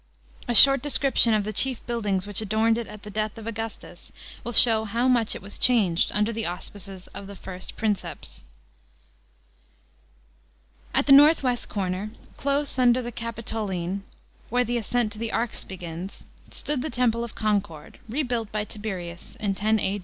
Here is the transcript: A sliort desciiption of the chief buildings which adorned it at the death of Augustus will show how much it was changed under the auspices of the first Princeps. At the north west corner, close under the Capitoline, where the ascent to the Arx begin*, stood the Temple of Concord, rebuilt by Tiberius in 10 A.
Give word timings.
A 0.47 0.53
sliort 0.53 0.79
desciiption 0.81 1.37
of 1.37 1.43
the 1.43 1.53
chief 1.53 1.85
buildings 1.85 2.25
which 2.25 2.41
adorned 2.41 2.79
it 2.79 2.87
at 2.87 3.03
the 3.03 3.11
death 3.11 3.37
of 3.37 3.45
Augustus 3.45 4.11
will 4.43 4.51
show 4.51 4.83
how 4.85 5.07
much 5.07 5.35
it 5.35 5.43
was 5.43 5.59
changed 5.59 6.09
under 6.11 6.33
the 6.33 6.43
auspices 6.43 7.05
of 7.13 7.27
the 7.27 7.35
first 7.35 7.77
Princeps. 7.77 8.43
At 10.91 11.05
the 11.05 11.11
north 11.11 11.43
west 11.43 11.69
corner, 11.69 12.09
close 12.35 12.79
under 12.79 13.03
the 13.03 13.11
Capitoline, 13.11 14.01
where 14.49 14.63
the 14.63 14.77
ascent 14.79 15.11
to 15.11 15.19
the 15.19 15.31
Arx 15.31 15.63
begin*, 15.63 16.09
stood 16.49 16.81
the 16.81 16.89
Temple 16.89 17.23
of 17.23 17.35
Concord, 17.35 17.99
rebuilt 18.09 18.51
by 18.51 18.63
Tiberius 18.63 19.35
in 19.35 19.53
10 19.53 19.79
A. 19.79 19.99